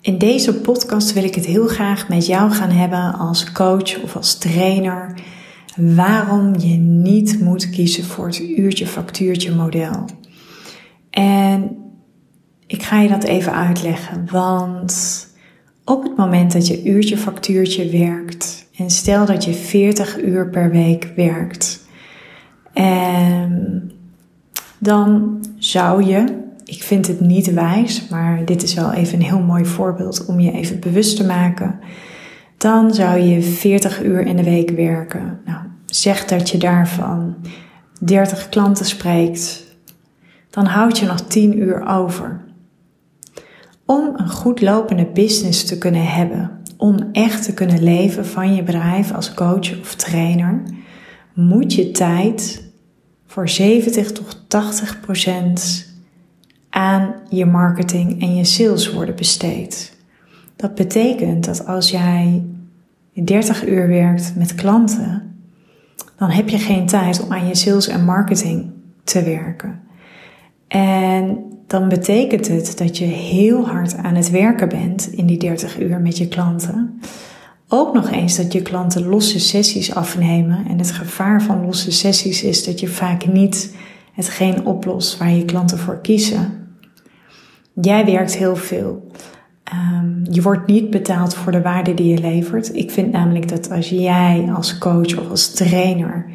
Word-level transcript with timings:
In 0.00 0.18
deze 0.18 0.54
podcast 0.54 1.12
wil 1.12 1.24
ik 1.24 1.34
het 1.34 1.46
heel 1.46 1.66
graag 1.66 2.08
met 2.08 2.26
jou 2.26 2.50
gaan 2.50 2.70
hebben 2.70 3.14
als 3.14 3.52
coach 3.52 4.02
of 4.02 4.16
als 4.16 4.38
trainer. 4.38 5.20
Waarom 5.76 6.58
je 6.58 6.76
niet 6.76 7.40
moet 7.40 7.70
kiezen 7.70 8.04
voor 8.04 8.26
het 8.26 8.38
uurtje-factuurtje 8.38 9.54
model. 9.54 10.04
En 11.10 11.76
ik 12.66 12.82
ga 12.82 13.00
je 13.00 13.08
dat 13.08 13.24
even 13.24 13.52
uitleggen, 13.52 14.26
want 14.30 15.26
op 15.84 16.02
het 16.02 16.16
moment 16.16 16.52
dat 16.52 16.66
je 16.66 16.84
uurtje-factuurtje 16.84 17.90
werkt 17.90 18.66
en 18.76 18.90
stel 18.90 19.26
dat 19.26 19.44
je 19.44 19.52
40 19.52 20.22
uur 20.22 20.50
per 20.50 20.70
week 20.70 21.12
werkt, 21.16 21.86
en 22.72 23.90
dan 24.78 25.40
zou 25.58 26.04
je 26.04 26.46
ik 26.68 26.82
vind 26.82 27.06
het 27.06 27.20
niet 27.20 27.52
wijs, 27.52 28.08
maar 28.08 28.44
dit 28.44 28.62
is 28.62 28.74
wel 28.74 28.92
even 28.92 29.18
een 29.18 29.24
heel 29.24 29.40
mooi 29.40 29.64
voorbeeld 29.64 30.26
om 30.26 30.40
je 30.40 30.52
even 30.52 30.80
bewust 30.80 31.16
te 31.16 31.26
maken. 31.26 31.78
Dan 32.56 32.94
zou 32.94 33.18
je 33.18 33.42
40 33.42 34.02
uur 34.02 34.20
in 34.20 34.36
de 34.36 34.42
week 34.42 34.70
werken. 34.70 35.40
Nou, 35.44 35.58
zeg 35.86 36.24
dat 36.24 36.50
je 36.50 36.58
daarvan 36.58 37.34
30 38.00 38.48
klanten 38.48 38.86
spreekt. 38.86 39.64
Dan 40.50 40.64
houd 40.66 40.98
je 40.98 41.06
nog 41.06 41.20
10 41.20 41.58
uur 41.58 41.86
over. 41.86 42.40
Om 43.84 44.12
een 44.16 44.30
goed 44.30 44.60
lopende 44.60 45.06
business 45.06 45.64
te 45.64 45.78
kunnen 45.78 46.06
hebben, 46.06 46.50
om 46.76 47.08
echt 47.12 47.44
te 47.44 47.54
kunnen 47.54 47.82
leven 47.82 48.26
van 48.26 48.54
je 48.54 48.62
bedrijf 48.62 49.14
als 49.14 49.34
coach 49.34 49.80
of 49.80 49.94
trainer, 49.94 50.62
moet 51.34 51.74
je 51.74 51.90
tijd 51.90 52.66
voor 53.26 53.48
70 53.48 54.12
tot 54.12 54.44
80 54.48 55.00
procent 55.00 55.87
aan 56.70 57.14
je 57.28 57.46
marketing 57.46 58.20
en 58.20 58.34
je 58.34 58.44
sales 58.44 58.92
worden 58.92 59.16
besteed. 59.16 59.96
Dat 60.56 60.74
betekent 60.74 61.44
dat 61.44 61.66
als 61.66 61.90
jij 61.90 62.44
30 63.12 63.66
uur 63.66 63.88
werkt 63.88 64.32
met 64.36 64.54
klanten, 64.54 65.36
dan 66.16 66.30
heb 66.30 66.48
je 66.48 66.58
geen 66.58 66.86
tijd 66.86 67.22
om 67.22 67.32
aan 67.32 67.46
je 67.46 67.54
sales 67.54 67.88
en 67.88 68.04
marketing 68.04 68.70
te 69.04 69.22
werken. 69.22 69.80
En 70.68 71.38
dan 71.66 71.88
betekent 71.88 72.48
het 72.48 72.78
dat 72.78 72.98
je 72.98 73.04
heel 73.04 73.68
hard 73.68 73.96
aan 73.96 74.14
het 74.14 74.30
werken 74.30 74.68
bent 74.68 75.12
in 75.12 75.26
die 75.26 75.38
30 75.38 75.80
uur 75.80 76.00
met 76.00 76.18
je 76.18 76.28
klanten. 76.28 77.00
Ook 77.68 77.94
nog 77.94 78.10
eens 78.10 78.36
dat 78.36 78.52
je 78.52 78.62
klanten 78.62 79.06
losse 79.06 79.40
sessies 79.40 79.94
afnemen. 79.94 80.66
En 80.68 80.78
het 80.78 80.90
gevaar 80.90 81.42
van 81.42 81.64
losse 81.64 81.92
sessies 81.92 82.42
is 82.42 82.64
dat 82.64 82.80
je 82.80 82.88
vaak 82.88 83.26
niet 83.26 83.74
hetgeen 84.18 84.66
oplost 84.66 85.18
waar 85.18 85.30
je 85.30 85.44
klanten 85.44 85.78
voor 85.78 86.00
kiezen. 86.00 86.68
Jij 87.80 88.04
werkt 88.04 88.36
heel 88.36 88.56
veel. 88.56 89.10
Um, 89.72 90.22
je 90.30 90.42
wordt 90.42 90.66
niet 90.66 90.90
betaald 90.90 91.34
voor 91.34 91.52
de 91.52 91.62
waarde 91.62 91.94
die 91.94 92.06
je 92.06 92.18
levert. 92.18 92.74
Ik 92.74 92.90
vind 92.90 93.12
namelijk 93.12 93.48
dat 93.48 93.70
als 93.70 93.88
jij 93.88 94.50
als 94.54 94.78
coach 94.78 95.18
of 95.18 95.30
als 95.30 95.50
trainer, 95.50 96.30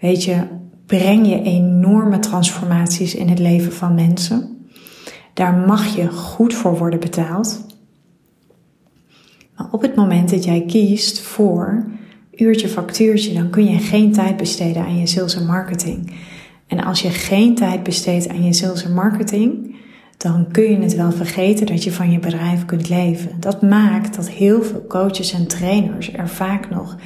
weet 0.00 0.24
je, 0.24 0.42
breng 0.86 1.26
je 1.26 1.42
enorme 1.42 2.18
transformaties 2.18 3.14
in 3.14 3.28
het 3.28 3.38
leven 3.38 3.72
van 3.72 3.94
mensen. 3.94 4.66
Daar 5.34 5.54
mag 5.54 5.96
je 5.96 6.08
goed 6.08 6.54
voor 6.54 6.78
worden 6.78 7.00
betaald. 7.00 7.66
Maar 9.56 9.66
op 9.70 9.82
het 9.82 9.94
moment 9.94 10.30
dat 10.30 10.44
jij 10.44 10.64
kiest 10.66 11.20
voor 11.20 11.84
uurtje 12.34 12.68
factuurtje, 12.68 13.34
dan 13.34 13.50
kun 13.50 13.64
je 13.64 13.78
geen 13.78 14.12
tijd 14.12 14.36
besteden 14.36 14.82
aan 14.84 14.98
je 14.98 15.06
sales 15.06 15.36
en 15.36 15.46
marketing. 15.46 16.12
En 16.72 16.84
als 16.84 17.00
je 17.00 17.10
geen 17.10 17.54
tijd 17.54 17.82
besteedt 17.82 18.28
aan 18.28 18.44
je 18.44 18.52
sales 18.52 18.84
en 18.84 18.94
marketing, 18.94 19.74
dan 20.16 20.46
kun 20.50 20.70
je 20.70 20.78
het 20.78 20.94
wel 20.94 21.12
vergeten 21.12 21.66
dat 21.66 21.84
je 21.84 21.92
van 21.92 22.10
je 22.10 22.18
bedrijf 22.18 22.64
kunt 22.64 22.88
leven. 22.88 23.30
Dat 23.40 23.62
maakt 23.62 24.16
dat 24.16 24.28
heel 24.28 24.62
veel 24.62 24.84
coaches 24.88 25.32
en 25.32 25.46
trainers 25.46 26.12
er 26.12 26.28
vaak 26.28 26.70
nog 26.70 26.96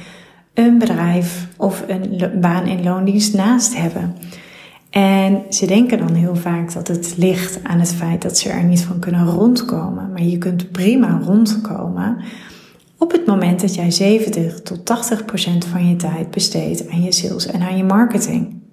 een 0.53 0.77
bedrijf 0.77 1.47
of 1.57 1.83
een 1.87 2.39
baan 2.41 2.65
in 2.65 2.83
loondienst 2.83 3.33
naast 3.33 3.77
hebben. 3.77 4.15
En 4.89 5.41
ze 5.49 5.65
denken 5.65 5.97
dan 5.97 6.13
heel 6.13 6.35
vaak 6.35 6.73
dat 6.73 6.87
het 6.87 7.13
ligt 7.17 7.59
aan 7.63 7.79
het 7.79 7.93
feit 7.93 8.21
dat 8.21 8.37
ze 8.37 8.49
er 8.49 8.63
niet 8.63 8.81
van 8.81 8.99
kunnen 8.99 9.25
rondkomen. 9.25 10.11
Maar 10.11 10.23
je 10.23 10.37
kunt 10.37 10.71
prima 10.71 11.19
rondkomen 11.23 12.17
op 12.97 13.11
het 13.11 13.25
moment 13.25 13.61
dat 13.61 13.75
jij 13.75 13.91
70 13.91 14.61
tot 14.61 14.85
80 14.85 15.25
procent 15.25 15.65
van 15.65 15.89
je 15.89 15.95
tijd 15.95 16.31
besteedt 16.31 16.89
aan 16.89 17.01
je 17.01 17.11
sales 17.11 17.45
en 17.45 17.61
aan 17.61 17.77
je 17.77 17.83
marketing. 17.83 18.65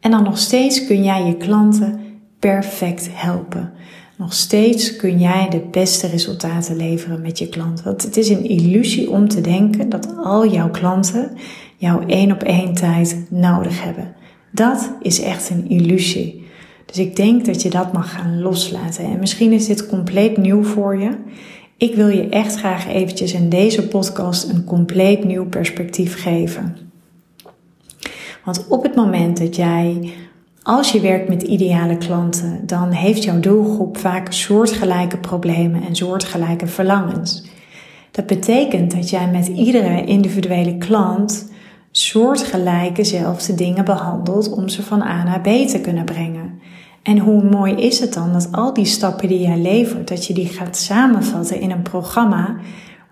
En 0.00 0.10
dan 0.10 0.22
nog 0.22 0.38
steeds 0.38 0.86
kun 0.86 1.04
jij 1.04 1.24
je 1.24 1.36
klanten 1.36 2.00
perfect 2.38 3.08
helpen. 3.12 3.72
Nog 4.16 4.32
steeds 4.32 4.96
kun 4.96 5.18
jij 5.18 5.48
de 5.50 5.62
beste 5.70 6.06
resultaten 6.06 6.76
leveren 6.76 7.22
met 7.22 7.38
je 7.38 7.48
klant. 7.48 7.82
Want 7.82 8.02
het 8.02 8.16
is 8.16 8.28
een 8.28 8.44
illusie 8.44 9.10
om 9.10 9.28
te 9.28 9.40
denken 9.40 9.88
dat 9.88 10.16
al 10.16 10.46
jouw 10.52 10.70
klanten 10.70 11.30
jouw 11.76 12.06
één 12.06 12.32
op 12.32 12.42
één 12.42 12.74
tijd 12.74 13.26
nodig 13.30 13.82
hebben. 13.82 14.14
Dat 14.50 14.92
is 15.02 15.20
echt 15.20 15.50
een 15.50 15.68
illusie. 15.68 16.48
Dus 16.86 16.98
ik 16.98 17.16
denk 17.16 17.44
dat 17.44 17.62
je 17.62 17.70
dat 17.70 17.92
mag 17.92 18.12
gaan 18.12 18.42
loslaten. 18.42 19.04
En 19.04 19.18
misschien 19.18 19.52
is 19.52 19.66
dit 19.66 19.86
compleet 19.86 20.36
nieuw 20.36 20.62
voor 20.62 20.96
je. 20.98 21.10
Ik 21.76 21.94
wil 21.94 22.08
je 22.08 22.28
echt 22.28 22.54
graag 22.54 22.88
eventjes 22.88 23.32
in 23.32 23.48
deze 23.48 23.88
podcast 23.88 24.48
een 24.48 24.64
compleet 24.64 25.24
nieuw 25.24 25.48
perspectief 25.48 26.22
geven. 26.22 26.89
Want 28.44 28.66
op 28.68 28.82
het 28.82 28.94
moment 28.94 29.38
dat 29.38 29.56
jij 29.56 30.12
als 30.62 30.92
je 30.92 31.00
werkt 31.00 31.28
met 31.28 31.42
ideale 31.42 31.96
klanten, 31.96 32.60
dan 32.66 32.90
heeft 32.90 33.24
jouw 33.24 33.40
doelgroep 33.40 33.96
vaak 33.96 34.32
soortgelijke 34.32 35.16
problemen 35.16 35.82
en 35.82 35.96
soortgelijke 35.96 36.66
verlangens. 36.66 37.44
Dat 38.10 38.26
betekent 38.26 38.90
dat 38.90 39.10
jij 39.10 39.28
met 39.30 39.46
iedere 39.46 40.04
individuele 40.04 40.78
klant 40.78 41.50
soortgelijke 41.90 43.04
zelfde 43.04 43.54
dingen 43.54 43.84
behandelt 43.84 44.52
om 44.52 44.68
ze 44.68 44.82
van 44.82 45.02
A 45.02 45.22
naar 45.22 45.40
B 45.40 45.68
te 45.68 45.80
kunnen 45.82 46.04
brengen. 46.04 46.60
En 47.02 47.18
hoe 47.18 47.42
mooi 47.42 47.74
is 47.74 48.00
het 48.00 48.14
dan 48.14 48.32
dat 48.32 48.48
al 48.52 48.74
die 48.74 48.84
stappen 48.84 49.28
die 49.28 49.40
jij 49.40 49.58
levert, 49.58 50.08
dat 50.08 50.26
je 50.26 50.34
die 50.34 50.46
gaat 50.46 50.76
samenvatten 50.76 51.60
in 51.60 51.70
een 51.70 51.82
programma 51.82 52.56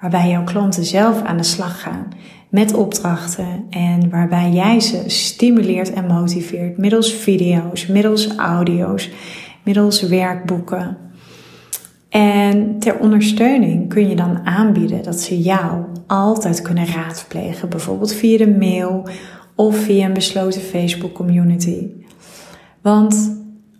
waarbij 0.00 0.28
jouw 0.28 0.44
klanten 0.44 0.84
zelf 0.84 1.22
aan 1.22 1.36
de 1.36 1.42
slag 1.42 1.80
gaan 1.80 2.08
met 2.48 2.74
opdrachten 2.74 3.66
en 3.70 4.10
waarbij 4.10 4.50
jij 4.50 4.80
ze 4.80 5.02
stimuleert 5.06 5.92
en 5.92 6.06
motiveert 6.06 6.78
middels 6.78 7.12
video's, 7.12 7.86
middels 7.86 8.36
audio's, 8.36 9.10
middels 9.64 10.02
werkboeken. 10.02 10.96
En 12.08 12.78
ter 12.78 12.98
ondersteuning 12.98 13.88
kun 13.88 14.08
je 14.08 14.16
dan 14.16 14.46
aanbieden 14.46 15.02
dat 15.02 15.20
ze 15.20 15.40
jou 15.40 15.84
altijd 16.06 16.62
kunnen 16.62 16.86
raadplegen, 16.86 17.68
bijvoorbeeld 17.68 18.12
via 18.12 18.38
de 18.38 18.50
mail 18.50 19.08
of 19.54 19.76
via 19.76 20.06
een 20.06 20.12
besloten 20.12 20.60
Facebook 20.60 21.12
community. 21.12 21.86
Want 22.82 23.36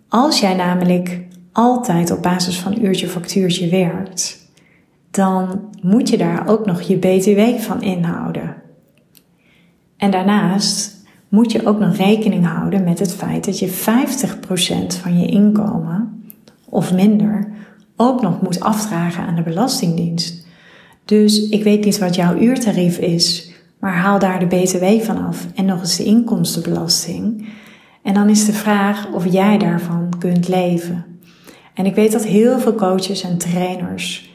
als 0.09 0.39
jij 0.39 0.55
namelijk 0.55 1.21
altijd 1.51 2.11
op 2.11 2.21
basis 2.21 2.59
van 2.59 2.85
uurtje 2.85 3.07
factuurtje 3.07 3.69
werkt, 3.69 4.38
dan 5.11 5.69
moet 5.81 6.09
je 6.09 6.17
daar 6.17 6.47
ook 6.47 6.65
nog 6.65 6.81
je 6.81 6.97
BTW 6.97 7.61
van 7.61 7.81
inhouden. 7.81 8.55
En 9.97 10.11
daarnaast 10.11 10.97
moet 11.29 11.51
je 11.51 11.65
ook 11.65 11.79
nog 11.79 11.95
rekening 11.95 12.45
houden 12.45 12.83
met 12.83 12.99
het 12.99 13.13
feit 13.13 13.45
dat 13.45 13.59
je 13.59 13.69
50% 13.69 13.71
van 15.01 15.19
je 15.19 15.27
inkomen 15.27 16.23
of 16.69 16.93
minder 16.93 17.51
ook 17.95 18.21
nog 18.21 18.41
moet 18.41 18.59
afdragen 18.59 19.23
aan 19.23 19.35
de 19.35 19.41
Belastingdienst. 19.41 20.47
Dus 21.05 21.49
ik 21.49 21.63
weet 21.63 21.85
niet 21.85 21.99
wat 21.99 22.15
jouw 22.15 22.37
uurtarief 22.37 22.97
is, 22.97 23.51
maar 23.79 23.95
haal 23.95 24.19
daar 24.19 24.39
de 24.39 24.45
BTW 24.45 25.05
van 25.05 25.25
af 25.25 25.47
en 25.55 25.65
nog 25.65 25.79
eens 25.79 25.97
de 25.97 26.03
inkomstenbelasting. 26.03 27.47
En 28.03 28.13
dan 28.13 28.29
is 28.29 28.45
de 28.45 28.53
vraag 28.53 29.11
of 29.11 29.31
jij 29.31 29.57
daarvan 29.57 30.13
kunt 30.19 30.47
leven. 30.47 31.05
En 31.73 31.85
ik 31.85 31.95
weet 31.95 32.11
dat 32.11 32.25
heel 32.25 32.59
veel 32.59 32.75
coaches 32.75 33.21
en 33.21 33.37
trainers 33.37 34.28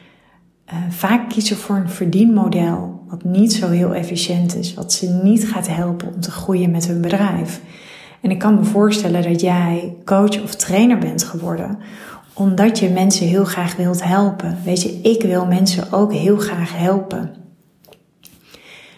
uh, 0.73 0.75
vaak 0.89 1.29
kiezen 1.29 1.57
voor 1.57 1.75
een 1.75 1.89
verdienmodel 1.89 3.03
wat 3.07 3.23
niet 3.23 3.53
zo 3.53 3.69
heel 3.69 3.93
efficiënt 3.93 4.55
is, 4.55 4.73
wat 4.73 4.93
ze 4.93 5.19
niet 5.23 5.47
gaat 5.47 5.67
helpen 5.67 6.13
om 6.13 6.19
te 6.19 6.31
groeien 6.31 6.71
met 6.71 6.87
hun 6.87 7.01
bedrijf. 7.01 7.61
En 8.21 8.31
ik 8.31 8.39
kan 8.39 8.55
me 8.55 8.63
voorstellen 8.63 9.23
dat 9.23 9.41
jij 9.41 9.95
coach 10.05 10.43
of 10.43 10.55
trainer 10.55 10.97
bent 10.97 11.23
geworden 11.23 11.77
omdat 12.35 12.79
je 12.79 12.89
mensen 12.89 13.27
heel 13.27 13.45
graag 13.45 13.75
wilt 13.75 14.03
helpen. 14.03 14.57
Weet 14.63 14.81
je, 14.81 14.99
ik 15.01 15.21
wil 15.21 15.45
mensen 15.45 15.91
ook 15.91 16.13
heel 16.13 16.37
graag 16.37 16.77
helpen. 16.77 17.35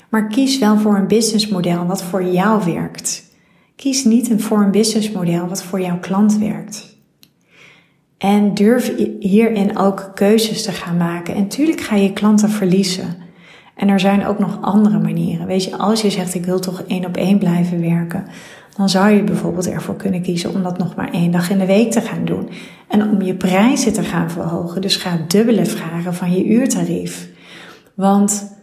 Maar 0.10 0.28
kies 0.28 0.60
wel 0.60 0.78
voor 0.78 0.98
een 0.98 1.08
businessmodel 1.08 1.86
wat 1.86 2.04
voor 2.04 2.24
jou 2.24 2.74
werkt. 2.74 3.24
Kies 3.76 4.04
niet 4.04 4.34
voor 4.38 4.62
een 4.62 4.72
businessmodel 4.72 5.48
wat 5.48 5.64
voor 5.64 5.82
jouw 5.82 6.00
klant 6.00 6.38
werkt. 6.38 6.97
En 8.18 8.54
durf 8.54 8.92
hierin 9.20 9.78
ook 9.78 10.12
keuzes 10.14 10.64
te 10.64 10.72
gaan 10.72 10.98
maken. 10.98 11.36
En 11.36 11.48
tuurlijk 11.48 11.82
ga 11.82 11.96
je 11.96 12.14
klanten 12.14 12.50
verliezen. 12.50 13.16
En 13.76 13.88
er 13.88 14.00
zijn 14.00 14.26
ook 14.26 14.40
nog 14.40 14.62
andere 14.62 15.00
manieren. 15.00 15.48
Weet 15.48 15.64
je, 15.64 15.78
als 15.78 16.02
je 16.02 16.10
zegt 16.10 16.34
ik 16.34 16.46
wil 16.46 16.60
toch 16.60 16.84
één 16.88 17.06
op 17.06 17.18
één 17.18 17.38
blijven 17.38 17.82
werken, 17.82 18.26
dan 18.78 18.90
zou 18.90 19.10
je 19.10 19.24
bijvoorbeeld 19.24 19.70
ervoor 19.70 19.96
kunnen 19.96 20.22
kiezen 20.22 20.54
om 20.54 20.64
dat 20.64 20.78
nog 20.78 20.96
maar 20.96 21.12
één 21.12 21.32
dag 21.32 21.50
in 21.50 21.58
de 21.58 21.66
week 21.66 21.92
te 21.92 22.02
gaan 22.02 22.26
doen. 22.26 22.50
En 22.88 23.10
om 23.10 23.22
je 23.22 23.36
prijzen 23.36 23.94
te 23.94 24.04
gaan 24.04 24.32
verhogen. 24.32 24.82
Dus 24.82 24.96
ga 24.96 25.20
dubbele 25.28 25.66
vragen 25.66 26.14
van 26.14 26.32
je 26.32 26.46
uurtarief. 26.46 27.30
Want 27.94 28.58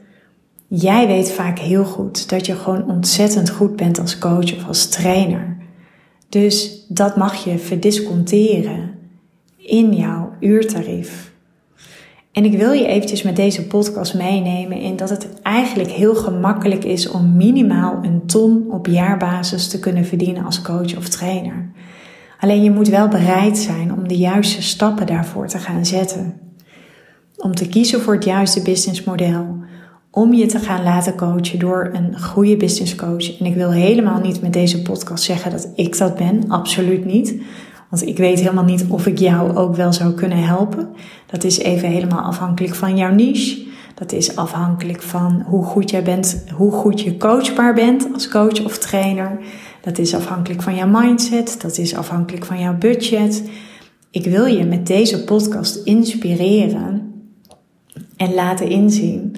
jij 0.68 1.06
weet 1.06 1.30
vaak 1.30 1.58
heel 1.58 1.84
goed 1.84 2.28
dat 2.28 2.46
je 2.46 2.54
gewoon 2.54 2.88
ontzettend 2.88 3.50
goed 3.50 3.76
bent 3.76 4.00
als 4.00 4.18
coach 4.18 4.56
of 4.56 4.66
als 4.66 4.88
trainer. 4.88 5.56
Dus 6.28 6.84
dat 6.88 7.16
mag 7.16 7.44
je 7.44 7.58
verdisconteren 7.58 8.90
in 9.64 9.94
jouw 9.94 10.32
uurtarief. 10.40 11.32
En 12.32 12.44
ik 12.44 12.58
wil 12.58 12.72
je 12.72 12.86
eventjes 12.86 13.22
met 13.22 13.36
deze 13.36 13.66
podcast 13.66 14.14
meenemen 14.14 14.78
in 14.78 14.96
dat 14.96 15.10
het 15.10 15.28
eigenlijk 15.42 15.90
heel 15.90 16.14
gemakkelijk 16.14 16.84
is 16.84 17.08
om 17.08 17.36
minimaal 17.36 17.98
een 18.02 18.26
ton 18.26 18.70
op 18.70 18.86
jaarbasis 18.86 19.68
te 19.68 19.78
kunnen 19.78 20.04
verdienen 20.04 20.44
als 20.44 20.62
coach 20.62 20.96
of 20.96 21.08
trainer. 21.08 21.72
Alleen 22.40 22.62
je 22.62 22.70
moet 22.70 22.88
wel 22.88 23.08
bereid 23.08 23.58
zijn 23.58 23.92
om 23.92 24.08
de 24.08 24.16
juiste 24.16 24.62
stappen 24.62 25.06
daarvoor 25.06 25.46
te 25.46 25.58
gaan 25.58 25.86
zetten. 25.86 26.34
Om 27.36 27.54
te 27.54 27.68
kiezen 27.68 28.00
voor 28.00 28.14
het 28.14 28.24
juiste 28.24 28.62
businessmodel. 28.62 29.56
Om 30.10 30.32
je 30.32 30.46
te 30.46 30.58
gaan 30.58 30.82
laten 30.82 31.16
coachen 31.16 31.58
door 31.58 31.90
een 31.92 32.20
goede 32.20 32.56
business 32.56 32.94
coach. 32.94 33.38
En 33.38 33.46
ik 33.46 33.54
wil 33.54 33.70
helemaal 33.70 34.20
niet 34.20 34.42
met 34.42 34.52
deze 34.52 34.82
podcast 34.82 35.24
zeggen 35.24 35.50
dat 35.50 35.68
ik 35.74 35.98
dat 35.98 36.16
ben. 36.16 36.48
Absoluut 36.48 37.04
niet. 37.04 37.34
Want 37.94 38.06
ik 38.06 38.16
weet 38.16 38.38
helemaal 38.38 38.64
niet 38.64 38.84
of 38.88 39.06
ik 39.06 39.18
jou 39.18 39.56
ook 39.56 39.76
wel 39.76 39.92
zou 39.92 40.12
kunnen 40.12 40.44
helpen. 40.44 40.88
Dat 41.26 41.44
is 41.44 41.58
even 41.58 41.88
helemaal 41.88 42.20
afhankelijk 42.20 42.74
van 42.74 42.96
jouw 42.96 43.14
niche. 43.14 43.66
Dat 43.94 44.12
is 44.12 44.36
afhankelijk 44.36 45.02
van 45.02 45.44
hoe 45.46 45.64
goed 45.64 45.90
jij 45.90 46.02
bent, 46.02 46.44
hoe 46.54 46.72
goed 46.72 47.00
je 47.00 47.16
coachbaar 47.16 47.74
bent 47.74 48.08
als 48.12 48.28
coach 48.28 48.64
of 48.64 48.78
trainer. 48.78 49.38
Dat 49.80 49.98
is 49.98 50.14
afhankelijk 50.14 50.62
van 50.62 50.74
jouw 50.74 50.88
mindset. 50.88 51.60
Dat 51.60 51.78
is 51.78 51.96
afhankelijk 51.96 52.44
van 52.44 52.60
jouw 52.60 52.78
budget. 52.78 53.42
Ik 54.10 54.24
wil 54.24 54.46
je 54.46 54.64
met 54.64 54.86
deze 54.86 55.24
podcast 55.24 55.76
inspireren 55.84 57.12
en 58.16 58.34
laten 58.34 58.68
inzien 58.68 59.36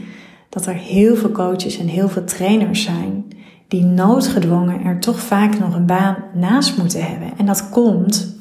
dat 0.49 0.67
er 0.67 0.75
heel 0.75 1.17
veel 1.17 1.33
coaches 1.33 1.79
en 1.79 1.87
heel 1.87 2.09
veel 2.09 2.25
trainers 2.25 2.83
zijn 2.83 3.25
die 3.69 3.85
noodgedwongen 3.85 4.85
er 4.85 5.01
toch 5.01 5.21
vaak 5.21 5.59
nog 5.59 5.75
een 5.75 5.87
baan 5.87 6.17
naast 6.35 6.77
moeten 6.77 7.03
hebben. 7.03 7.33
En 7.39 7.47
dat 7.47 7.69
komt 7.69 8.36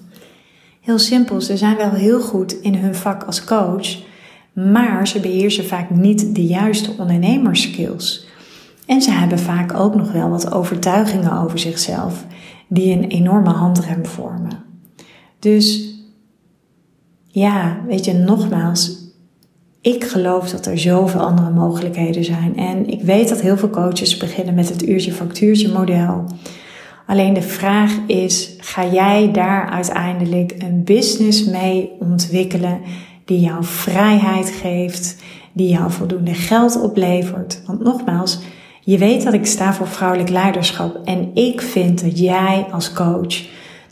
Heel 0.86 1.00
simpel, 1.00 1.42
ze 1.42 1.58
zijn 1.58 1.78
wel 1.78 1.92
heel 1.92 2.22
goed 2.22 2.62
in 2.62 2.76
hun 2.76 2.96
vak 2.96 3.24
als 3.24 3.44
coach, 3.44 3.98
maar 4.54 5.08
ze 5.08 5.20
beheersen 5.20 5.66
vaak 5.66 5.90
niet 5.90 6.36
de 6.36 6.46
juiste 6.46 6.92
ondernemerskills. 6.98 8.28
En 8.86 9.02
ze 9.02 9.12
hebben 9.12 9.40
vaak 9.40 9.74
ook 9.74 9.96
nog 9.96 10.12
wel 10.12 10.30
wat 10.30 10.52
overtuigingen 10.52 11.42
over 11.42 11.60
zichzelf, 11.60 12.26
die 12.68 12.98
een 12.98 13.08
enorme 13.08 13.50
handrem 13.50 14.06
vormen. 14.06 14.64
Dus 15.40 15.94
ja, 17.28 17.78
weet 17.88 18.06
je, 18.06 18.14
nogmaals, 18.14 18.98
ik 19.82 20.04
geloof 20.04 20.50
dat 20.50 20.66
er 20.66 20.80
zoveel 20.80 21.22
andere 21.22 21.50
mogelijkheden 21.52 22.24
zijn. 22.24 22.58
En 22.58 22.88
ik 22.88 23.02
weet 23.02 23.30
dat 23.30 23.42
heel 23.42 23.58
veel 23.58 23.70
coaches 23.70 24.18
beginnen 24.18 24.56
met 24.56 24.70
het 24.70 24.88
uurtje-factuurtje 24.88 25.72
model. 25.72 26.26
Alleen 27.08 27.34
de 27.34 27.42
vraag 27.42 27.92
is, 28.08 28.56
ga 28.58 28.86
jij 28.86 29.32
daar 29.32 29.70
uiteindelijk 29.70 30.56
een 30.58 30.84
business 30.84 31.46
mee 31.46 31.92
ontwikkelen 32.00 32.82
die 33.26 33.40
jou 33.40 33.64
vrijheid 33.64 34.50
geeft, 34.50 35.16
die 35.54 35.70
jou 35.70 35.92
voldoende 35.92 36.34
geld 36.34 36.82
oplevert? 36.82 37.62
Want 37.66 37.84
nogmaals, 37.84 38.40
je 38.82 38.98
weet 38.98 39.24
dat 39.24 39.34
ik 39.34 39.46
sta 39.46 39.74
voor 39.74 39.88
vrouwelijk 39.88 40.30
leiderschap 40.30 41.00
en 41.04 41.32
ik 41.34 41.62
vind 41.62 42.02
dat 42.02 42.20
jij 42.20 42.66
als 42.72 42.94
coach, 42.94 43.44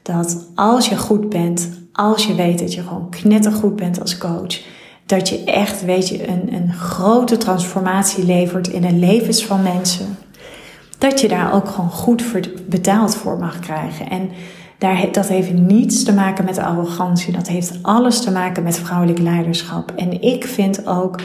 dat 0.02 0.48
als 0.56 0.90
je 0.90 0.98
goed 0.98 1.30
bent, 1.30 1.70
als 1.94 2.26
je 2.26 2.36
weet 2.36 2.60
dat 2.60 2.74
je 2.74 2.82
gewoon 2.82 3.10
knettergoed 3.10 3.76
bent 3.76 4.02
als 4.02 4.18
coach, 4.18 4.62
dat 5.06 5.30
je 5.30 5.44
echt, 5.44 5.86
weet 5.86 6.10
je, 6.10 6.28
een, 6.28 6.54
een 6.54 6.74
grote 6.74 7.38
transformatie 7.38 8.26
levert 8.26 8.68
in 8.68 8.82
de 8.82 8.94
levens 8.94 9.46
van 9.46 9.64
mensen 9.64 10.18
dat 11.10 11.22
je 11.22 11.28
daar 11.28 11.54
ook 11.54 11.68
gewoon 11.68 11.90
goed 11.90 12.24
betaald 12.70 13.16
voor 13.16 13.38
mag 13.38 13.60
krijgen. 13.60 14.10
En 14.10 14.30
daar, 14.78 15.08
dat 15.12 15.28
heeft 15.28 15.54
niets 15.54 16.04
te 16.04 16.14
maken 16.14 16.46
met 16.46 16.58
arrogantie. 16.58 17.34
Dat 17.34 17.48
heeft 17.48 17.80
alles 17.82 18.22
te 18.22 18.32
maken 18.32 18.64
met 18.64 18.80
vrouwelijk 18.80 19.20
leiderschap. 19.20 19.92
En 19.96 20.22
ik 20.22 20.46
vind 20.46 20.88
ook 20.88 21.20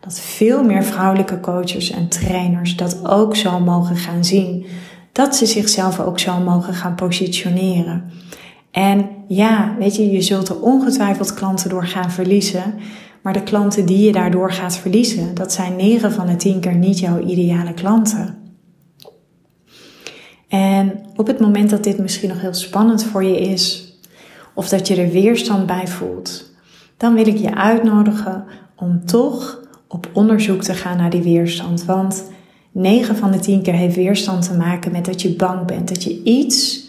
dat 0.00 0.20
veel 0.20 0.64
meer 0.64 0.84
vrouwelijke 0.84 1.40
coaches 1.40 1.90
en 1.90 2.08
trainers 2.08 2.76
dat 2.76 3.08
ook 3.08 3.36
zo 3.36 3.60
mogen 3.60 3.96
gaan 3.96 4.24
zien. 4.24 4.66
Dat 5.12 5.36
ze 5.36 5.46
zichzelf 5.46 6.00
ook 6.00 6.18
zo 6.18 6.40
mogen 6.40 6.74
gaan 6.74 6.94
positioneren. 6.94 8.10
En 8.70 9.08
ja, 9.28 9.74
weet 9.78 9.96
je, 9.96 10.10
je 10.10 10.22
zult 10.22 10.48
er 10.48 10.60
ongetwijfeld 10.60 11.34
klanten 11.34 11.70
door 11.70 11.86
gaan 11.86 12.10
verliezen. 12.10 12.74
Maar 13.22 13.32
de 13.32 13.42
klanten 13.42 13.86
die 13.86 14.06
je 14.06 14.12
daardoor 14.12 14.52
gaat 14.52 14.76
verliezen, 14.76 15.34
dat 15.34 15.52
zijn 15.52 15.76
9 15.76 16.12
van 16.12 16.26
de 16.26 16.36
10 16.36 16.60
keer 16.60 16.74
niet 16.74 16.98
jouw 16.98 17.20
ideale 17.20 17.74
klanten. 17.74 18.39
En 20.50 21.00
op 21.16 21.26
het 21.26 21.40
moment 21.40 21.70
dat 21.70 21.84
dit 21.84 21.98
misschien 21.98 22.28
nog 22.28 22.40
heel 22.40 22.54
spannend 22.54 23.04
voor 23.04 23.24
je 23.24 23.40
is, 23.40 23.94
of 24.54 24.68
dat 24.68 24.88
je 24.88 24.96
er 24.96 25.10
weerstand 25.10 25.66
bij 25.66 25.86
voelt, 25.86 26.52
dan 26.96 27.14
wil 27.14 27.26
ik 27.26 27.36
je 27.36 27.54
uitnodigen 27.54 28.44
om 28.76 29.06
toch 29.06 29.60
op 29.88 30.10
onderzoek 30.12 30.62
te 30.62 30.74
gaan 30.74 30.96
naar 30.96 31.10
die 31.10 31.22
weerstand. 31.22 31.84
Want 31.84 32.30
9 32.72 33.16
van 33.16 33.30
de 33.30 33.38
10 33.38 33.62
keer 33.62 33.74
heeft 33.74 33.96
weerstand 33.96 34.42
te 34.42 34.56
maken 34.56 34.92
met 34.92 35.04
dat 35.04 35.22
je 35.22 35.36
bang 35.36 35.66
bent, 35.66 35.88
dat 35.88 36.02
je 36.02 36.22
iets 36.22 36.88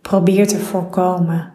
probeert 0.00 0.48
te 0.48 0.58
voorkomen. 0.58 1.52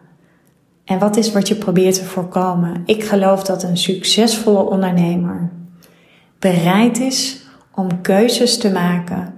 En 0.84 0.98
wat 0.98 1.16
is 1.16 1.32
wat 1.32 1.48
je 1.48 1.54
probeert 1.54 1.94
te 1.94 2.04
voorkomen? 2.04 2.82
Ik 2.84 3.04
geloof 3.04 3.42
dat 3.42 3.62
een 3.62 3.76
succesvolle 3.76 4.62
ondernemer 4.62 5.50
bereid 6.38 7.00
is 7.00 7.46
om 7.74 8.00
keuzes 8.00 8.58
te 8.58 8.70
maken 8.70 9.36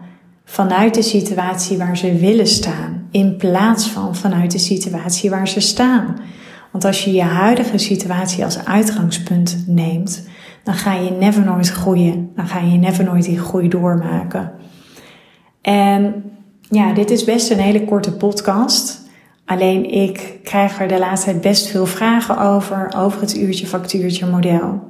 vanuit 0.50 0.94
de 0.94 1.02
situatie 1.02 1.78
waar 1.78 1.96
ze 1.96 2.14
willen 2.14 2.46
staan, 2.46 3.08
in 3.10 3.36
plaats 3.36 3.88
van 3.88 4.16
vanuit 4.16 4.50
de 4.50 4.58
situatie 4.58 5.30
waar 5.30 5.48
ze 5.48 5.60
staan. 5.60 6.16
Want 6.72 6.84
als 6.84 7.04
je 7.04 7.12
je 7.12 7.22
huidige 7.22 7.78
situatie 7.78 8.44
als 8.44 8.64
uitgangspunt 8.64 9.64
neemt, 9.66 10.28
dan 10.64 10.74
ga 10.74 10.94
je 10.94 11.10
never 11.10 11.44
nooit 11.44 11.68
groeien. 11.68 12.30
Dan 12.36 12.46
ga 12.46 12.60
je 12.60 12.78
never 12.78 13.04
nooit 13.04 13.24
die 13.24 13.38
groei 13.38 13.68
doormaken. 13.68 14.52
En 15.62 16.24
ja, 16.70 16.92
dit 16.92 17.10
is 17.10 17.24
best 17.24 17.50
een 17.50 17.58
hele 17.58 17.84
korte 17.84 18.12
podcast. 18.12 19.08
Alleen 19.44 19.90
ik 19.90 20.38
krijg 20.42 20.80
er 20.80 20.88
de 20.88 20.98
laatste 20.98 21.30
tijd 21.30 21.40
best 21.40 21.66
veel 21.66 21.86
vragen 21.86 22.38
over, 22.38 22.92
over 22.96 23.20
het 23.20 23.36
uurtje-factuurtje 23.36 24.26
model. 24.26 24.82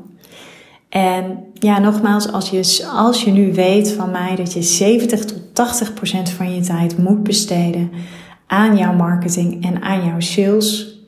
En 0.88 1.49
ja, 1.60 1.78
nogmaals, 1.78 2.32
als 2.32 2.50
je, 2.50 2.86
als 2.86 3.24
je 3.24 3.30
nu 3.30 3.52
weet 3.52 3.92
van 3.92 4.10
mij 4.10 4.36
dat 4.36 4.52
je 4.52 4.62
70 4.62 5.24
tot 5.24 5.54
80 5.54 5.94
procent 5.94 6.30
van 6.30 6.54
je 6.54 6.60
tijd 6.60 6.98
moet 6.98 7.22
besteden 7.22 7.90
aan 8.46 8.76
jouw 8.76 8.94
marketing 8.94 9.64
en 9.64 9.82
aan 9.82 10.04
jouw 10.04 10.20
sales, 10.20 10.98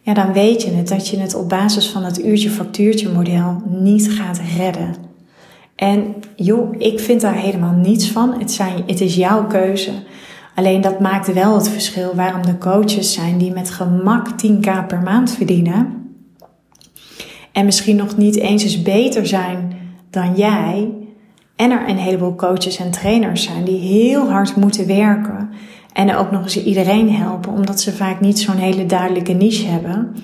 ja, 0.00 0.14
dan 0.14 0.32
weet 0.32 0.62
je 0.62 0.70
het 0.70 0.88
dat 0.88 1.08
je 1.08 1.18
het 1.18 1.34
op 1.34 1.48
basis 1.48 1.88
van 1.88 2.04
het 2.04 2.24
uurtje-factuurtje 2.24 3.08
model 3.08 3.62
niet 3.68 4.12
gaat 4.12 4.40
redden. 4.56 4.94
En 5.76 6.14
joh, 6.36 6.74
ik 6.78 7.00
vind 7.00 7.20
daar 7.20 7.34
helemaal 7.34 7.74
niets 7.74 8.10
van. 8.10 8.38
Het, 8.38 8.52
zijn, 8.52 8.82
het 8.86 9.00
is 9.00 9.14
jouw 9.14 9.46
keuze. 9.46 9.92
Alleen 10.54 10.80
dat 10.80 11.00
maakt 11.00 11.32
wel 11.32 11.54
het 11.54 11.68
verschil 11.68 12.14
waarom 12.14 12.42
de 12.42 12.58
coaches 12.58 13.12
zijn 13.12 13.38
die 13.38 13.52
met 13.52 13.70
gemak 13.70 14.28
10k 14.30 14.86
per 14.86 15.02
maand 15.02 15.30
verdienen 15.30 16.04
en 17.56 17.64
misschien 17.64 17.96
nog 17.96 18.16
niet 18.16 18.36
eens 18.36 18.62
eens 18.62 18.82
beter 18.82 19.26
zijn 19.26 19.75
dan 20.16 20.34
jij. 20.34 20.90
En 21.56 21.70
er 21.70 21.88
een 21.88 21.98
heleboel 21.98 22.34
coaches 22.34 22.76
en 22.76 22.90
trainers 22.90 23.42
zijn 23.42 23.64
die 23.64 23.78
heel 23.78 24.30
hard 24.30 24.56
moeten 24.56 24.86
werken. 24.86 25.50
En 25.92 26.16
ook 26.16 26.30
nog 26.30 26.42
eens 26.42 26.64
iedereen 26.64 27.14
helpen, 27.14 27.52
omdat 27.52 27.80
ze 27.80 27.92
vaak 27.92 28.20
niet 28.20 28.38
zo'n 28.38 28.56
hele 28.56 28.86
duidelijke 28.86 29.32
niche 29.32 29.66
hebben. 29.66 30.16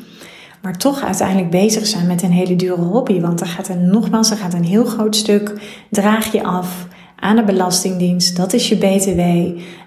Maar 0.62 0.78
toch 0.78 1.02
uiteindelijk 1.02 1.50
bezig 1.50 1.87
zijn 1.87 2.06
met 2.06 2.22
een 2.22 2.32
hele 2.32 2.56
dure 2.56 2.82
hobby. 2.82 3.20
Want 3.20 3.40
er 3.40 3.46
gaat 3.46 3.68
er 3.68 3.76
nogmaals, 3.76 4.30
er 4.30 4.37
gaat 4.37 4.54
een 4.54 4.64
heel 4.64 4.84
groot 4.84 5.16
stuk, 5.16 5.61
draag 5.90 6.32
je 6.32 6.42
af 6.42 6.87
aan 7.16 7.37
de 7.37 7.44
Belastingdienst. 7.44 8.37
Dat 8.37 8.52
is 8.52 8.68
je 8.68 8.76
BTW. 8.76 9.20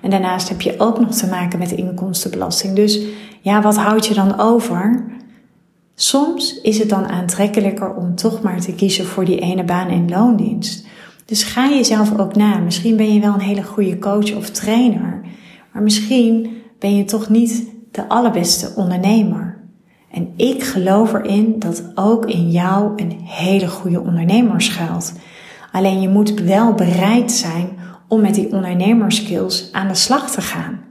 En 0.01 0.09
daarnaast 0.09 0.49
heb 0.49 0.61
je 0.61 0.75
ook 0.77 0.99
nog 0.99 1.11
te 1.11 1.27
maken 1.27 1.59
met 1.59 1.69
de 1.69 1.75
inkomstenbelasting. 1.75 2.75
Dus 2.75 2.99
ja, 3.41 3.61
wat 3.61 3.77
houd 3.77 4.07
je 4.07 4.13
dan 4.13 4.39
over? 4.39 5.05
Soms 5.95 6.61
is 6.61 6.79
het 6.79 6.89
dan 6.89 7.07
aantrekkelijker 7.07 7.95
om 7.95 8.15
toch 8.15 8.41
maar 8.41 8.61
te 8.61 8.73
kiezen 8.73 9.05
voor 9.05 9.25
die 9.25 9.39
ene 9.39 9.63
baan 9.63 9.89
in 9.89 10.09
loondienst. 10.09 10.87
Dus 11.25 11.43
ga 11.43 11.69
jezelf 11.69 12.19
ook 12.19 12.35
na. 12.35 12.57
Misschien 12.57 12.95
ben 12.95 13.13
je 13.13 13.19
wel 13.19 13.33
een 13.33 13.39
hele 13.39 13.63
goede 13.63 13.99
coach 13.99 14.35
of 14.35 14.49
trainer, 14.49 15.21
maar 15.73 15.83
misschien 15.83 16.61
ben 16.79 16.95
je 16.95 17.03
toch 17.03 17.29
niet 17.29 17.67
de 17.91 18.09
allerbeste 18.09 18.71
ondernemer. 18.75 19.63
En 20.11 20.33
ik 20.35 20.63
geloof 20.63 21.13
erin 21.13 21.59
dat 21.59 21.91
ook 21.95 22.25
in 22.25 22.49
jou 22.51 22.91
een 22.95 23.19
hele 23.23 23.67
goede 23.67 23.99
ondernemer 24.01 24.61
schuilt. 24.61 25.13
Alleen 25.71 26.01
je 26.01 26.09
moet 26.09 26.33
wel 26.33 26.73
bereid 26.73 27.31
zijn 27.31 27.69
om 28.07 28.21
met 28.21 28.35
die 28.35 28.51
ondernemerskills 28.51 29.69
aan 29.71 29.87
de 29.87 29.95
slag 29.95 30.31
te 30.31 30.41
gaan. 30.41 30.84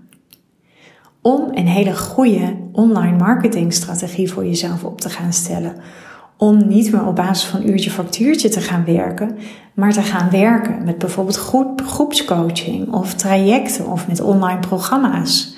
Om 1.27 1.49
een 1.53 1.67
hele 1.67 1.97
goede 1.97 2.57
online 2.73 3.17
marketingstrategie 3.17 4.33
voor 4.33 4.47
jezelf 4.47 4.85
op 4.85 5.01
te 5.01 5.09
gaan 5.09 5.33
stellen. 5.33 5.77
Om 6.37 6.69
niet 6.69 6.93
meer 6.93 7.07
op 7.07 7.17
basis 7.17 7.49
van 7.49 7.69
uurtje 7.69 7.91
factuurtje 7.91 8.49
te 8.49 8.61
gaan 8.61 8.85
werken, 8.85 9.37
maar 9.75 9.93
te 9.93 10.03
gaan 10.03 10.31
werken 10.31 10.85
met 10.85 10.99
bijvoorbeeld 10.99 11.37
groepscoaching 11.85 12.93
of 12.93 13.15
trajecten 13.15 13.87
of 13.87 14.09
met 14.09 14.21
online 14.21 14.59
programma's. 14.59 15.57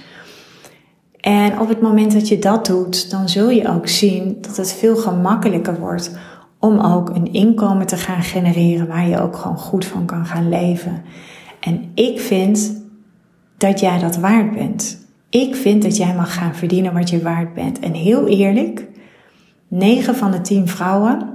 En 1.20 1.60
op 1.60 1.68
het 1.68 1.80
moment 1.80 2.12
dat 2.12 2.28
je 2.28 2.38
dat 2.38 2.66
doet, 2.66 3.10
dan 3.10 3.28
zul 3.28 3.50
je 3.50 3.68
ook 3.68 3.88
zien 3.88 4.38
dat 4.40 4.56
het 4.56 4.72
veel 4.72 4.96
gemakkelijker 4.96 5.78
wordt 5.80 6.10
om 6.58 6.78
ook 6.78 7.08
een 7.08 7.32
inkomen 7.32 7.86
te 7.86 7.96
gaan 7.96 8.22
genereren 8.22 8.86
waar 8.86 9.08
je 9.08 9.20
ook 9.20 9.36
gewoon 9.36 9.58
goed 9.58 9.84
van 9.84 10.04
kan 10.04 10.26
gaan 10.26 10.48
leven. 10.48 11.02
En 11.60 11.90
ik 11.94 12.20
vind 12.20 12.82
dat 13.56 13.80
jij 13.80 13.98
dat 13.98 14.16
waard 14.16 14.54
bent. 14.54 15.05
Ik 15.36 15.56
vind 15.56 15.82
dat 15.82 15.96
jij 15.96 16.14
mag 16.14 16.34
gaan 16.34 16.54
verdienen 16.54 16.92
wat 16.92 17.10
je 17.10 17.22
waard 17.22 17.54
bent. 17.54 17.78
En 17.78 17.92
heel 17.92 18.28
eerlijk, 18.28 18.88
9 19.68 20.14
van 20.16 20.30
de 20.30 20.40
10 20.40 20.68
vrouwen, 20.68 21.34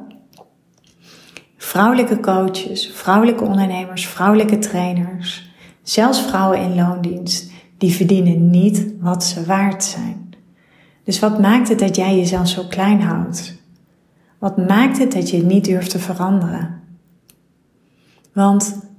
vrouwelijke 1.57 2.19
coaches, 2.19 2.91
vrouwelijke 2.93 3.43
ondernemers, 3.43 4.07
vrouwelijke 4.07 4.59
trainers, 4.59 5.51
zelfs 5.83 6.21
vrouwen 6.21 6.59
in 6.59 6.75
loondienst, 6.75 7.51
die 7.77 7.93
verdienen 7.93 8.49
niet 8.49 8.93
wat 8.99 9.23
ze 9.23 9.45
waard 9.45 9.83
zijn. 9.83 10.33
Dus 11.03 11.19
wat 11.19 11.39
maakt 11.39 11.69
het 11.69 11.79
dat 11.79 11.95
jij 11.95 12.17
jezelf 12.17 12.47
zo 12.47 12.63
klein 12.63 13.01
houdt? 13.01 13.59
Wat 14.39 14.57
maakt 14.57 14.97
het 14.97 15.11
dat 15.11 15.29
je 15.29 15.43
niet 15.43 15.65
durft 15.65 15.89
te 15.89 15.99
veranderen? 15.99 16.81
Want 18.33 18.90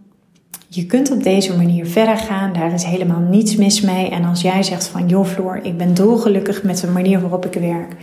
je 0.75 0.87
kunt 0.87 1.11
op 1.11 1.23
deze 1.23 1.57
manier 1.57 1.87
verder 1.87 2.17
gaan, 2.17 2.53
daar 2.53 2.73
is 2.73 2.83
helemaal 2.83 3.21
niets 3.21 3.57
mis 3.57 3.81
mee. 3.81 4.09
En 4.09 4.25
als 4.25 4.41
jij 4.41 4.63
zegt 4.63 4.87
van, 4.87 5.09
joh 5.09 5.27
Floor, 5.27 5.61
ik 5.63 5.77
ben 5.77 5.95
dolgelukkig 5.95 6.63
met 6.63 6.81
de 6.81 6.87
manier 6.87 7.21
waarop 7.21 7.47
ik 7.47 7.61
werk, 7.61 7.97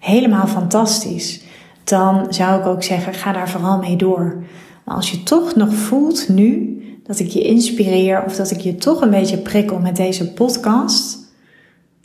helemaal 0.00 0.46
fantastisch, 0.46 1.42
dan 1.84 2.26
zou 2.28 2.60
ik 2.60 2.66
ook 2.66 2.82
zeggen, 2.82 3.14
ga 3.14 3.32
daar 3.32 3.50
vooral 3.50 3.78
mee 3.78 3.96
door. 3.96 4.42
Maar 4.84 4.94
als 4.94 5.10
je 5.10 5.22
toch 5.22 5.54
nog 5.54 5.74
voelt 5.74 6.28
nu 6.28 6.80
dat 7.04 7.18
ik 7.18 7.28
je 7.28 7.42
inspireer 7.42 8.24
of 8.24 8.36
dat 8.36 8.50
ik 8.50 8.60
je 8.60 8.74
toch 8.74 9.00
een 9.00 9.10
beetje 9.10 9.38
prikkel 9.38 9.78
met 9.78 9.96
deze 9.96 10.32
podcast, 10.32 11.18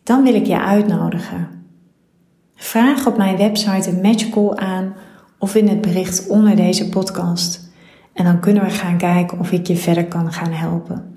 dan 0.03 0.23
wil 0.23 0.33
ik 0.33 0.45
je 0.45 0.59
uitnodigen. 0.59 1.47
Vraag 2.55 3.07
op 3.07 3.17
mijn 3.17 3.37
website 3.37 3.89
een 3.89 4.01
matchcall 4.01 4.55
aan 4.55 4.93
of 5.39 5.55
in 5.55 5.67
het 5.67 5.81
bericht 5.81 6.27
onder 6.27 6.55
deze 6.55 6.89
podcast. 6.89 7.60
En 8.13 8.25
dan 8.25 8.39
kunnen 8.39 8.63
we 8.63 8.69
gaan 8.69 8.97
kijken 8.97 9.39
of 9.39 9.51
ik 9.51 9.67
je 9.67 9.75
verder 9.75 10.05
kan 10.05 10.33
gaan 10.33 10.51
helpen. 10.51 11.15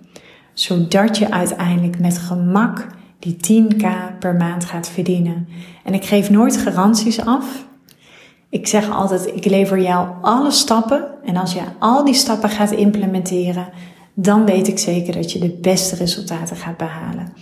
Zodat 0.53 1.19
je 1.19 1.31
uiteindelijk 1.31 1.99
met 1.99 2.19
gemak 2.19 2.87
die 3.19 3.37
10k 3.37 3.87
per 4.19 4.35
maand 4.35 4.65
gaat 4.65 4.89
verdienen. 4.89 5.49
En 5.85 5.95
ik 5.95 6.05
geef 6.05 6.31
nooit 6.31 6.57
garanties 6.57 7.25
af. 7.25 7.67
Ik 8.49 8.67
zeg 8.67 8.91
altijd, 8.91 9.27
ik 9.27 9.45
lever 9.45 9.81
jou 9.81 10.09
alle 10.21 10.51
stappen. 10.51 11.05
En 11.25 11.37
als 11.37 11.53
je 11.53 11.61
al 11.79 12.05
die 12.05 12.15
stappen 12.15 12.51
gaat 12.51 12.71
implementeren, 12.71 13.69
dan 14.15 14.45
weet 14.45 14.69
ik 14.69 14.79
zeker 14.79 15.15
dat 15.15 15.33
je 15.33 15.39
de 15.39 15.59
beste 15.61 15.97
resultaten 15.97 16.57
gaat 16.57 16.77
behalen. 16.77 17.33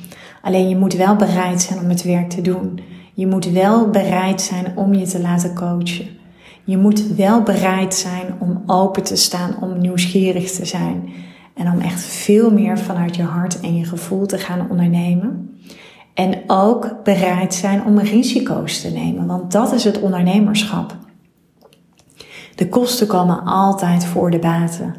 Alleen 0.43 0.69
je 0.69 0.77
moet 0.77 0.95
wel 0.95 1.17
bereid 1.17 1.63
zijn 1.63 1.79
om 1.79 1.89
het 1.89 2.03
werk 2.03 2.31
te 2.31 2.41
doen. 2.41 2.81
Je 3.15 3.27
moet 3.27 3.51
wel 3.51 3.91
bereid 3.91 4.41
zijn 4.41 4.77
om 4.77 4.95
je 4.95 5.07
te 5.07 5.21
laten 5.21 5.55
coachen. 5.55 6.22
Je 6.65 6.79
moet 6.79 7.07
wel 7.07 7.43
bereid 7.43 7.95
zijn 7.95 8.35
om 8.39 8.63
open 8.67 9.03
te 9.03 9.17
staan, 9.17 9.57
om 9.61 9.79
nieuwsgierig 9.79 10.51
te 10.51 10.65
zijn. 10.65 11.09
En 11.55 11.73
om 11.73 11.81
echt 11.81 12.01
veel 12.01 12.51
meer 12.51 12.79
vanuit 12.79 13.17
je 13.17 13.23
hart 13.23 13.61
en 13.61 13.77
je 13.77 13.85
gevoel 13.85 14.27
te 14.27 14.39
gaan 14.39 14.71
ondernemen. 14.71 15.57
En 16.15 16.43
ook 16.47 16.97
bereid 17.05 17.55
zijn 17.55 17.85
om 17.85 17.99
risico's 17.99 18.81
te 18.81 18.91
nemen, 18.91 19.27
want 19.27 19.53
dat 19.53 19.73
is 19.73 19.85
het 19.85 20.01
ondernemerschap. 20.01 20.97
De 22.55 22.69
kosten 22.69 23.07
komen 23.07 23.45
altijd 23.45 24.05
voor 24.05 24.31
de 24.31 24.39
baten. 24.39 24.95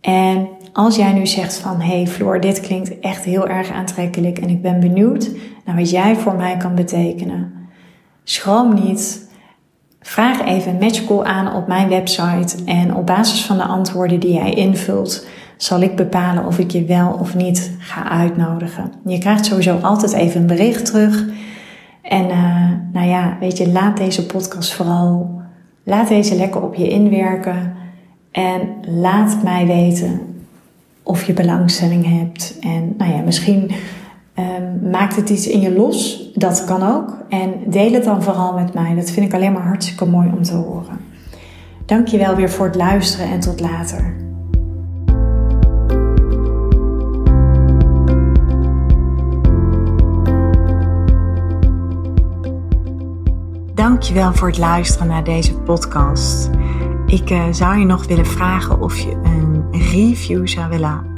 En 0.00 0.48
als 0.72 0.96
jij 0.96 1.12
nu 1.12 1.26
zegt 1.26 1.58
van, 1.58 1.80
hey 1.80 2.06
Floor, 2.06 2.40
dit 2.40 2.60
klinkt 2.60 2.98
echt 2.98 3.24
heel 3.24 3.48
erg 3.48 3.70
aantrekkelijk 3.70 4.38
en 4.38 4.48
ik 4.48 4.62
ben 4.62 4.80
benieuwd 4.80 5.30
naar 5.64 5.76
wat 5.76 5.90
jij 5.90 6.16
voor 6.16 6.36
mij 6.36 6.56
kan 6.56 6.74
betekenen. 6.74 7.52
Schroom 8.24 8.74
niet. 8.74 9.25
Vraag 10.06 10.44
even 10.44 10.82
een 10.82 11.24
aan 11.24 11.54
op 11.54 11.66
mijn 11.66 11.88
website 11.88 12.64
en 12.64 12.94
op 12.94 13.06
basis 13.06 13.44
van 13.44 13.56
de 13.56 13.62
antwoorden 13.62 14.20
die 14.20 14.32
jij 14.32 14.50
invult, 14.50 15.26
zal 15.56 15.80
ik 15.80 15.96
bepalen 15.96 16.46
of 16.46 16.58
ik 16.58 16.70
je 16.70 16.84
wel 16.84 17.16
of 17.20 17.34
niet 17.34 17.70
ga 17.78 18.08
uitnodigen. 18.08 18.92
Je 19.04 19.18
krijgt 19.18 19.46
sowieso 19.46 19.78
altijd 19.82 20.12
even 20.12 20.40
een 20.40 20.46
bericht 20.46 20.84
terug. 20.84 21.24
En 22.02 22.24
uh, 22.28 22.70
nou 22.92 23.08
ja, 23.08 23.36
weet 23.40 23.58
je, 23.58 23.68
laat 23.68 23.96
deze 23.96 24.26
podcast 24.26 24.74
vooral, 24.74 25.40
laat 25.82 26.08
deze 26.08 26.34
lekker 26.34 26.62
op 26.62 26.74
je 26.74 26.88
inwerken. 26.88 27.74
En 28.30 28.60
laat 28.80 29.42
mij 29.42 29.66
weten 29.66 30.20
of 31.02 31.24
je 31.24 31.32
belangstelling 31.32 32.20
hebt. 32.20 32.56
En 32.60 32.94
nou 32.98 33.12
ja, 33.12 33.20
misschien 33.20 33.70
um, 34.38 34.90
maakt 34.90 35.16
het 35.16 35.30
iets 35.30 35.48
in 35.48 35.60
je 35.60 35.72
los. 35.72 36.30
Dat 36.34 36.64
kan 36.64 36.82
ook. 36.82 37.16
En 37.28 37.54
deel 37.66 37.92
het 37.92 38.04
dan 38.04 38.22
vooral 38.22 38.52
met 38.54 38.74
mij. 38.74 38.94
Dat 38.94 39.10
vind 39.10 39.26
ik 39.26 39.34
alleen 39.34 39.52
maar 39.52 39.66
hartstikke 39.66 40.06
mooi 40.06 40.30
om 40.36 40.42
te 40.42 40.54
horen. 40.54 40.98
Dankjewel 41.86 42.34
weer 42.36 42.50
voor 42.50 42.66
het 42.66 42.74
luisteren 42.74 43.30
en 43.30 43.40
tot 43.40 43.60
later. 43.60 44.14
Dankjewel 53.74 54.32
voor 54.32 54.48
het 54.48 54.58
luisteren 54.58 55.08
naar 55.08 55.24
deze 55.24 55.54
podcast. 55.54 56.50
Ik 57.06 57.30
uh, 57.30 57.44
zou 57.50 57.78
je 57.78 57.84
nog 57.84 58.06
willen 58.06 58.26
vragen 58.26 58.80
of 58.80 58.98
je 58.98 59.10
een 59.10 59.64
review 59.72 60.46
zou 60.46 60.68
willen 60.68 61.15